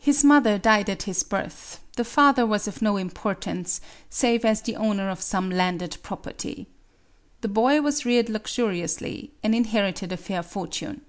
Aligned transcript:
His 0.00 0.22
mother 0.22 0.58
died 0.58 0.88
at 0.88 1.02
his 1.10 1.24
birth; 1.24 1.80
the 1.96 2.04
father 2.04 2.46
was 2.46 2.68
of 2.68 2.80
no 2.80 2.96
importance, 2.96 3.80
save 4.08 4.44
as 4.44 4.62
the 4.62 4.76
owner 4.76 5.10
of 5.10 5.20
some 5.20 5.50
landed 5.50 5.96
property. 6.04 6.68
The 7.40 7.48
boy 7.48 7.80
was 7.80 8.04
reared 8.06 8.28
luxuriously, 8.30 9.32
and 9.42 9.56
inherited 9.56 10.12
a 10.12 10.16
fair 10.16 10.44
fortune. 10.44 11.00